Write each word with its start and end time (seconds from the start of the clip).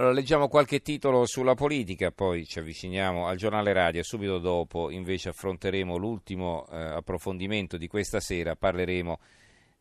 Allora, 0.00 0.14
leggiamo 0.14 0.48
qualche 0.48 0.80
titolo 0.80 1.26
sulla 1.26 1.54
politica, 1.54 2.10
poi 2.10 2.46
ci 2.46 2.58
avviciniamo 2.58 3.26
al 3.26 3.36
giornale 3.36 3.74
radio. 3.74 4.02
Subito 4.02 4.38
dopo 4.38 4.88
invece 4.88 5.28
affronteremo 5.28 5.98
l'ultimo 5.98 6.66
eh, 6.70 6.76
approfondimento 6.78 7.76
di 7.76 7.86
questa 7.86 8.18
sera, 8.18 8.56
parleremo 8.56 9.18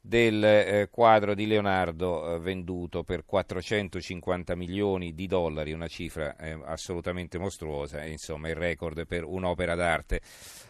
del 0.01 0.43
eh, 0.43 0.89
quadro 0.91 1.33
di 1.33 1.47
Leonardo 1.47 2.35
eh, 2.35 2.39
venduto 2.39 3.05
per 3.05 3.23
450 3.23 4.55
milioni 4.55 5.13
di 5.13 5.25
dollari, 5.25 5.71
una 5.71 5.87
cifra 5.87 6.35
eh, 6.35 6.59
assolutamente 6.65 7.37
mostruosa, 7.37 8.03
insomma 8.03 8.49
il 8.49 8.55
record 8.55 9.05
per 9.07 9.23
un'opera 9.23 9.73
d'arte. 9.75 10.19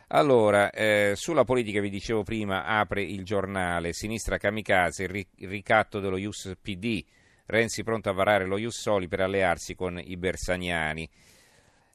Allora, 0.10 0.70
eh, 0.70 1.14
sulla 1.16 1.44
politica 1.44 1.82
vi 1.82 1.90
dicevo 1.90 2.22
prima, 2.22 2.66
apre 2.66 3.02
il 3.02 3.26
giornale, 3.26 3.94
sinistra 3.94 4.38
kamikaze, 4.38 5.06
il, 5.06 5.10
ri- 5.10 5.28
il 5.38 5.50
ricatto 5.50 6.00
dello 6.00 6.18
Ius 6.18 6.56
PD 6.62 7.04
Renzi 7.50 7.82
pronto 7.82 8.10
a 8.10 8.14
varare 8.14 8.46
lo 8.46 8.60
Ius 8.60 8.80
Soli 8.80 9.08
per 9.08 9.22
allearsi 9.22 9.74
con 9.74 10.00
i 10.00 10.18
bersaniani. 10.18 11.10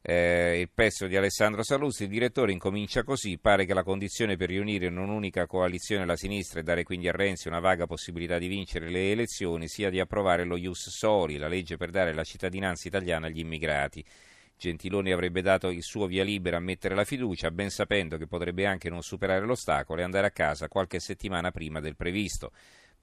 Eh, 0.02 0.58
il 0.58 0.68
pezzo 0.74 1.06
di 1.06 1.16
Alessandro 1.16 1.62
Saluzzi, 1.62 2.02
il 2.02 2.08
direttore 2.08 2.50
incomincia 2.50 3.04
così, 3.04 3.38
pare 3.38 3.64
che 3.64 3.72
la 3.72 3.84
condizione 3.84 4.36
per 4.36 4.48
riunire 4.48 4.86
in 4.86 4.98
un'unica 4.98 5.46
coalizione 5.46 6.06
la 6.06 6.16
sinistra 6.16 6.58
e 6.58 6.64
dare 6.64 6.82
quindi 6.82 7.06
a 7.06 7.12
Renzi 7.12 7.46
una 7.46 7.60
vaga 7.60 7.86
possibilità 7.86 8.36
di 8.38 8.48
vincere 8.48 8.90
le 8.90 9.12
elezioni 9.12 9.68
sia 9.68 9.90
di 9.90 10.00
approvare 10.00 10.42
lo 10.42 10.56
Ius 10.56 10.88
Soli, 10.88 11.36
la 11.36 11.46
legge 11.46 11.76
per 11.76 11.90
dare 11.90 12.12
la 12.12 12.24
cittadinanza 12.24 12.88
italiana 12.88 13.28
agli 13.28 13.38
immigrati. 13.38 14.04
Gentiloni 14.58 15.12
avrebbe 15.12 15.40
dato 15.40 15.70
il 15.70 15.84
suo 15.84 16.08
via 16.08 16.24
libera 16.24 16.56
a 16.56 16.60
mettere 16.60 16.96
la 16.96 17.04
fiducia, 17.04 17.52
ben 17.52 17.70
sapendo 17.70 18.16
che 18.16 18.26
potrebbe 18.26 18.66
anche 18.66 18.90
non 18.90 19.02
superare 19.02 19.46
l'ostacolo 19.46 20.00
e 20.00 20.02
andare 20.02 20.26
a 20.26 20.32
casa 20.32 20.66
qualche 20.66 20.98
settimana 20.98 21.52
prima 21.52 21.78
del 21.78 21.94
previsto 21.94 22.50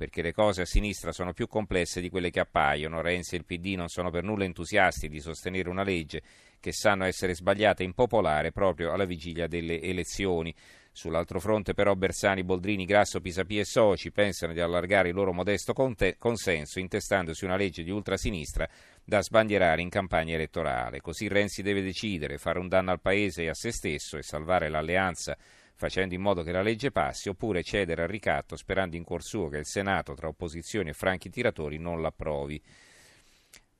perché 0.01 0.23
le 0.23 0.33
cose 0.33 0.63
a 0.63 0.65
sinistra 0.65 1.11
sono 1.11 1.31
più 1.31 1.45
complesse 1.45 2.01
di 2.01 2.09
quelle 2.09 2.31
che 2.31 2.39
appaiono. 2.39 3.01
Renzi 3.01 3.35
e 3.35 3.37
il 3.37 3.45
PD 3.45 3.75
non 3.75 3.87
sono 3.87 4.09
per 4.09 4.23
nulla 4.23 4.45
entusiasti 4.45 5.07
di 5.07 5.19
sostenere 5.19 5.69
una 5.69 5.83
legge 5.83 6.23
che 6.59 6.71
sanno 6.73 7.05
essere 7.05 7.35
sbagliata 7.35 7.83
e 7.83 7.85
impopolare 7.85 8.51
proprio 8.51 8.93
alla 8.93 9.05
vigilia 9.05 9.45
delle 9.45 9.79
elezioni. 9.79 10.55
Sull'altro 10.91 11.39
fronte 11.39 11.75
però 11.75 11.93
Bersani, 11.93 12.43
Boldrini, 12.43 12.85
Grasso, 12.85 13.21
Pisapia 13.21 13.61
e 13.61 13.65
Soci 13.65 14.11
pensano 14.11 14.53
di 14.53 14.59
allargare 14.59 15.09
il 15.09 15.13
loro 15.13 15.33
modesto 15.33 15.71
consenso 15.73 16.79
intestandosi 16.79 17.45
una 17.45 17.55
legge 17.55 17.83
di 17.83 17.91
ultrasinistra 17.91 18.67
da 19.03 19.21
sbandierare 19.21 19.83
in 19.83 19.89
campagna 19.89 20.33
elettorale. 20.33 20.99
Così 20.99 21.27
Renzi 21.27 21.61
deve 21.61 21.83
decidere, 21.83 22.39
fare 22.39 22.57
un 22.57 22.67
danno 22.67 22.89
al 22.89 23.01
Paese 23.01 23.43
e 23.43 23.49
a 23.49 23.53
se 23.53 23.71
stesso 23.71 24.17
e 24.17 24.23
salvare 24.23 24.67
l'alleanza 24.67 25.37
facendo 25.75 26.13
in 26.13 26.21
modo 26.21 26.43
che 26.43 26.51
la 26.51 26.61
legge 26.61 26.91
passi, 26.91 27.29
oppure 27.29 27.63
cedere 27.63 28.03
al 28.03 28.07
ricatto 28.07 28.55
sperando 28.55 28.95
in 28.95 29.03
cuor 29.03 29.23
suo 29.23 29.47
che 29.49 29.57
il 29.57 29.65
Senato, 29.65 30.13
tra 30.13 30.27
opposizioni 30.27 30.89
e 30.89 30.93
franchi 30.93 31.29
tiratori, 31.29 31.77
non 31.77 32.01
l'approvi. 32.01 32.61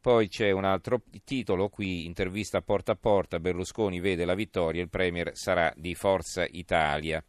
Poi 0.01 0.29
c'è 0.29 0.49
un 0.49 0.65
altro 0.65 1.03
titolo 1.23 1.69
qui, 1.69 2.05
intervista 2.05 2.61
porta 2.61 2.93
a 2.93 2.95
porta, 2.95 3.39
Berlusconi 3.39 3.99
vede 3.99 4.25
la 4.25 4.33
vittoria, 4.33 4.81
il 4.81 4.89
Premier 4.89 5.31
sarà 5.35 5.71
di 5.75 5.93
Forza 5.93 6.43
Italia. 6.49 7.23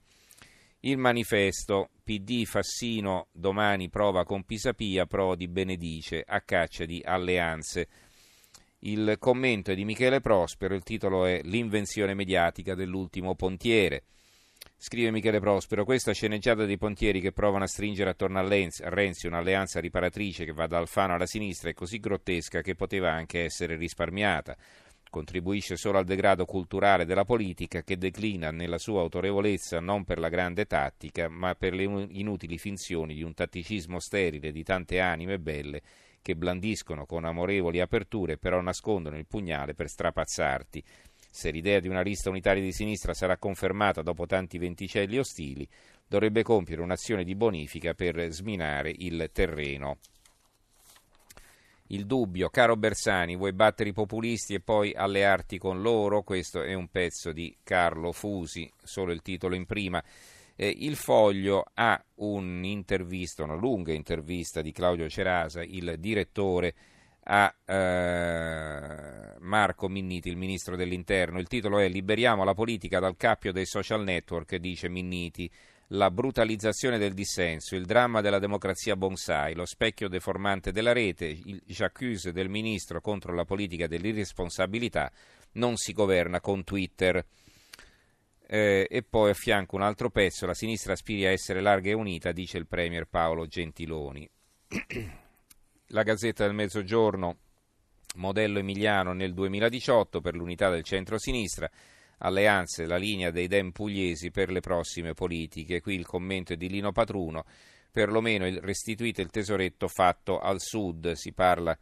Il 0.80 0.96
manifesto, 0.96 1.90
PD 2.02 2.44
Fassino 2.44 3.28
domani 3.30 3.88
prova 3.88 4.24
con 4.24 4.44
Pisapia, 4.44 5.06
Prodi 5.06 5.46
benedice 5.46 6.24
a 6.26 6.40
caccia 6.40 6.84
di 6.84 7.00
alleanze. 7.04 7.88
Il 8.80 9.16
commento 9.20 9.70
è 9.70 9.74
di 9.76 9.84
Michele 9.84 10.20
Prospero, 10.20 10.74
il 10.74 10.82
titolo 10.82 11.24
è 11.24 11.40
L'invenzione 11.44 12.14
mediatica 12.14 12.74
dell'ultimo 12.74 13.36
pontiere. 13.36 14.02
Scrive 14.84 15.12
Michele 15.12 15.38
Prospero, 15.38 15.84
questa 15.84 16.10
sceneggiata 16.10 16.64
dei 16.64 16.76
pontieri 16.76 17.20
che 17.20 17.30
provano 17.30 17.62
a 17.62 17.68
stringere 17.68 18.10
attorno 18.10 18.40
a, 18.40 18.88
Renzi 18.88 19.28
un'alleanza 19.28 19.78
riparatrice 19.78 20.44
che 20.44 20.52
va 20.52 20.66
da 20.66 20.78
Alfano 20.78 21.14
alla 21.14 21.24
sinistra 21.24 21.70
è 21.70 21.72
così 21.72 22.00
grottesca 22.00 22.62
che 22.62 22.74
poteva 22.74 23.12
anche 23.12 23.44
essere 23.44 23.76
risparmiata. 23.76 24.56
Contribuisce 25.08 25.76
solo 25.76 25.98
al 25.98 26.04
degrado 26.04 26.46
culturale 26.46 27.04
della 27.04 27.24
politica 27.24 27.82
che 27.82 27.96
declina 27.96 28.50
nella 28.50 28.78
sua 28.78 29.02
autorevolezza 29.02 29.78
non 29.78 30.02
per 30.02 30.18
la 30.18 30.28
grande 30.28 30.64
tattica, 30.64 31.28
ma 31.28 31.54
per 31.54 31.74
le 31.74 31.84
inutili 31.84 32.58
finzioni 32.58 33.14
di 33.14 33.22
un 33.22 33.34
tatticismo 33.34 34.00
sterile 34.00 34.50
di 34.50 34.64
tante 34.64 34.98
anime 34.98 35.38
belle 35.38 35.80
che 36.20 36.34
blandiscono 36.34 37.06
con 37.06 37.24
amorevoli 37.24 37.80
aperture 37.80 38.36
però 38.36 38.60
nascondono 38.60 39.16
il 39.16 39.26
pugnale 39.26 39.74
per 39.74 39.88
strapazzarti. 39.88 40.82
Se 41.34 41.50
l'idea 41.50 41.80
di 41.80 41.88
una 41.88 42.02
lista 42.02 42.28
unitaria 42.28 42.62
di 42.62 42.72
sinistra 42.72 43.14
sarà 43.14 43.38
confermata 43.38 44.02
dopo 44.02 44.26
tanti 44.26 44.58
venticelli 44.58 45.16
ostili, 45.16 45.66
dovrebbe 46.06 46.42
compiere 46.42 46.82
un'azione 46.82 47.24
di 47.24 47.34
bonifica 47.34 47.94
per 47.94 48.30
sminare 48.30 48.92
il 48.94 49.30
terreno. 49.32 49.96
Il 51.86 52.04
dubbio, 52.04 52.50
caro 52.50 52.76
Bersani, 52.76 53.34
vuoi 53.34 53.54
battere 53.54 53.88
i 53.88 53.94
populisti 53.94 54.52
e 54.52 54.60
poi 54.60 54.92
allearti 54.92 55.56
con 55.56 55.80
loro? 55.80 56.22
Questo 56.22 56.62
è 56.62 56.74
un 56.74 56.88
pezzo 56.88 57.32
di 57.32 57.56
Carlo 57.62 58.12
Fusi, 58.12 58.70
solo 58.82 59.10
il 59.10 59.22
titolo 59.22 59.54
in 59.54 59.64
prima. 59.64 60.04
Eh, 60.54 60.68
il 60.68 60.96
foglio 60.96 61.64
ha 61.72 61.98
un'intervista, 62.16 63.42
una 63.42 63.56
lunga 63.56 63.94
intervista 63.94 64.60
di 64.60 64.70
Claudio 64.70 65.08
Cerasa, 65.08 65.62
il 65.62 65.96
direttore 65.98 66.74
a 67.24 67.54
eh, 67.64 69.34
Marco 69.40 69.88
Minniti, 69.88 70.28
il 70.28 70.36
ministro 70.36 70.76
dell'interno. 70.76 71.38
Il 71.38 71.48
titolo 71.48 71.78
è 71.78 71.88
Liberiamo 71.88 72.44
la 72.44 72.54
politica 72.54 72.98
dal 72.98 73.16
cappio 73.16 73.52
dei 73.52 73.66
social 73.66 74.02
network, 74.02 74.56
dice 74.56 74.88
Minniti. 74.88 75.50
La 75.88 76.10
brutalizzazione 76.10 76.96
del 76.96 77.12
dissenso, 77.12 77.76
il 77.76 77.84
dramma 77.84 78.22
della 78.22 78.38
democrazia 78.38 78.96
bonsai, 78.96 79.54
lo 79.54 79.66
specchio 79.66 80.08
deformante 80.08 80.72
della 80.72 80.92
rete, 80.92 81.26
il 81.26 81.62
j'accuse 81.66 82.32
del 82.32 82.48
ministro 82.48 83.02
contro 83.02 83.34
la 83.34 83.44
politica 83.44 83.86
dell'irresponsabilità, 83.86 85.12
non 85.52 85.76
si 85.76 85.92
governa 85.92 86.40
con 86.40 86.64
Twitter. 86.64 87.22
Eh, 88.46 88.86
e 88.88 89.02
poi 89.02 89.30
a 89.30 89.34
fianco 89.34 89.76
un 89.76 89.82
altro 89.82 90.08
pezzo, 90.08 90.46
la 90.46 90.54
sinistra 90.54 90.94
aspiri 90.94 91.26
a 91.26 91.30
essere 91.30 91.60
larga 91.60 91.90
e 91.90 91.94
unita, 91.94 92.32
dice 92.32 92.56
il 92.56 92.66
premier 92.66 93.06
Paolo 93.06 93.46
Gentiloni. 93.46 94.26
La 95.92 96.04
Gazzetta 96.04 96.46
del 96.46 96.54
Mezzogiorno, 96.54 97.36
modello 98.14 98.58
emiliano 98.60 99.12
nel 99.12 99.34
2018 99.34 100.22
per 100.22 100.34
l'unità 100.34 100.70
del 100.70 100.84
centro-sinistra, 100.84 101.70
alleanze, 102.18 102.86
la 102.86 102.96
linea 102.96 103.30
dei 103.30 103.46
Dem 103.46 103.72
pugliesi 103.72 104.30
per 104.30 104.50
le 104.50 104.60
prossime 104.60 105.12
politiche. 105.12 105.82
Qui 105.82 105.94
il 105.94 106.06
commento 106.06 106.54
è 106.54 106.56
di 106.56 106.70
Lino 106.70 106.92
Patruno, 106.92 107.44
perlomeno 107.90 108.48
restituite 108.60 109.20
il 109.20 109.28
tesoretto 109.28 109.86
fatto 109.86 110.38
al 110.38 110.60
sud, 110.60 111.12
si 111.12 111.34
parla 111.34 111.76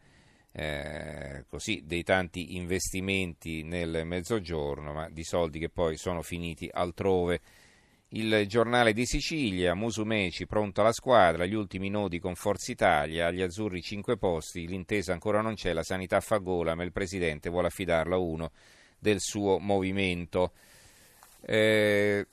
eh, 0.51 1.45
così 1.47 1.83
dei 1.85 2.03
tanti 2.03 2.57
investimenti 2.57 3.63
nel 3.63 4.01
mezzogiorno, 4.03 4.91
ma 4.91 5.09
di 5.09 5.23
soldi 5.23 5.57
che 5.57 5.69
poi 5.69 5.95
sono 5.95 6.21
finiti 6.21 6.69
altrove. 6.69 7.39
Il 8.13 8.45
giornale 8.45 8.91
di 8.91 9.05
Sicilia, 9.05 9.73
Musumeci 9.73 10.45
pronto 10.45 10.81
alla 10.81 10.91
squadra, 10.91 11.45
gli 11.45 11.53
ultimi 11.53 11.87
nodi 11.87 12.19
con 12.19 12.35
Forza 12.35 12.69
Italia, 12.69 13.27
agli 13.27 13.41
azzurri 13.41 13.81
5 13.81 14.17
posti, 14.17 14.67
l'intesa 14.67 15.13
ancora 15.13 15.39
non 15.39 15.53
c'è, 15.53 15.71
la 15.71 15.81
sanità 15.81 16.19
fa 16.19 16.39
gola, 16.39 16.75
ma 16.75 16.83
il 16.83 16.91
presidente 16.91 17.49
vuole 17.49 17.67
affidarlo 17.67 18.15
a 18.15 18.19
uno 18.19 18.51
del 18.99 19.21
suo 19.21 19.59
movimento. 19.59 20.51
Eh, 21.39 22.27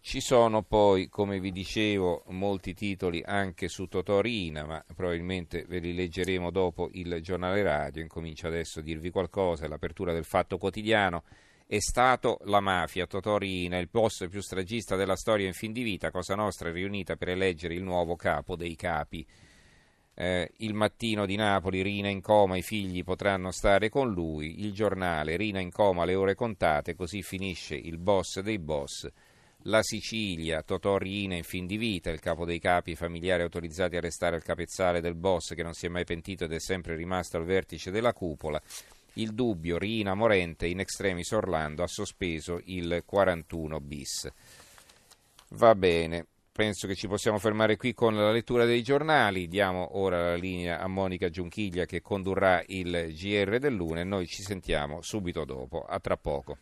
ci 0.00 0.20
sono 0.20 0.62
poi, 0.62 1.08
come 1.08 1.38
vi 1.38 1.52
dicevo, 1.52 2.24
molti 2.30 2.74
titoli 2.74 3.22
anche 3.24 3.68
su 3.68 3.86
Totorina, 3.86 4.64
ma 4.64 4.84
probabilmente 4.96 5.66
ve 5.68 5.78
li 5.78 5.94
leggeremo 5.94 6.50
dopo 6.50 6.88
il 6.94 7.20
giornale 7.22 7.62
radio. 7.62 8.02
Incomincio 8.02 8.48
adesso 8.48 8.80
a 8.80 8.82
dirvi 8.82 9.10
qualcosa, 9.10 9.68
l'apertura 9.68 10.12
del 10.12 10.24
Fatto 10.24 10.58
Quotidiano 10.58 11.22
è 11.70 11.78
stato 11.78 12.40
la 12.46 12.58
mafia. 12.58 13.06
Totò 13.06 13.38
Riina, 13.38 13.78
il 13.78 13.88
boss 13.88 14.26
più 14.28 14.40
stragista 14.40 14.96
della 14.96 15.14
storia 15.14 15.46
in 15.46 15.52
fin 15.52 15.70
di 15.72 15.84
vita, 15.84 16.10
Cosa 16.10 16.34
Nostra 16.34 16.68
è 16.68 16.72
riunita 16.72 17.14
per 17.14 17.28
eleggere 17.28 17.74
il 17.74 17.84
nuovo 17.84 18.16
capo 18.16 18.56
dei 18.56 18.74
capi. 18.74 19.24
Eh, 20.12 20.50
il 20.56 20.74
mattino 20.74 21.26
di 21.26 21.36
Napoli, 21.36 21.82
Rina 21.82 22.08
in 22.08 22.22
coma, 22.22 22.56
i 22.56 22.62
figli 22.62 23.04
potranno 23.04 23.52
stare 23.52 23.88
con 23.88 24.10
lui. 24.10 24.64
Il 24.64 24.72
giornale, 24.72 25.36
Rina 25.36 25.60
in 25.60 25.70
coma, 25.70 26.04
le 26.04 26.16
ore 26.16 26.34
contate, 26.34 26.96
così 26.96 27.22
finisce 27.22 27.76
il 27.76 27.98
boss 27.98 28.40
dei 28.40 28.58
boss. 28.58 29.08
La 29.64 29.82
Sicilia, 29.84 30.62
Totò 30.62 30.96
Rina 30.96 31.36
in 31.36 31.44
fin 31.44 31.68
di 31.68 31.76
vita, 31.76 32.10
il 32.10 32.18
capo 32.18 32.44
dei 32.44 32.58
capi, 32.58 32.90
i 32.90 32.96
familiari 32.96 33.42
autorizzati 33.42 33.94
a 33.94 34.00
restare 34.00 34.34
al 34.34 34.42
capezzale 34.42 35.00
del 35.00 35.14
boss 35.14 35.54
che 35.54 35.62
non 35.62 35.74
si 35.74 35.86
è 35.86 35.88
mai 35.88 36.04
pentito 36.04 36.42
ed 36.42 36.52
è 36.52 36.58
sempre 36.58 36.96
rimasto 36.96 37.36
al 37.36 37.44
vertice 37.44 37.92
della 37.92 38.12
cupola. 38.12 38.60
Il 39.14 39.34
dubbio, 39.34 39.78
Rina 39.78 40.14
Morente 40.14 40.66
in 40.66 40.80
extremis 40.80 41.30
Orlando 41.32 41.82
ha 41.82 41.88
sospeso 41.88 42.60
il 42.64 43.02
41 43.04 43.80
bis. 43.80 44.30
Va 45.50 45.74
bene, 45.74 46.26
penso 46.52 46.86
che 46.86 46.94
ci 46.94 47.08
possiamo 47.08 47.38
fermare 47.38 47.76
qui 47.76 47.92
con 47.92 48.14
la 48.14 48.30
lettura 48.30 48.64
dei 48.64 48.82
giornali. 48.82 49.48
Diamo 49.48 49.98
ora 49.98 50.22
la 50.22 50.36
linea 50.36 50.78
a 50.80 50.86
Monica 50.86 51.28
Giunchiglia 51.28 51.86
che 51.86 52.00
condurrà 52.00 52.62
il 52.66 53.12
GR 53.14 53.58
del 53.58 53.80
e 53.96 54.04
Noi 54.04 54.26
ci 54.26 54.42
sentiamo 54.42 55.02
subito 55.02 55.44
dopo. 55.44 55.82
A 55.82 55.98
tra 55.98 56.16
poco. 56.16 56.58